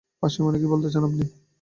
[0.19, 1.23] ফাঁসি মানে, কী বলতে চান আপনি?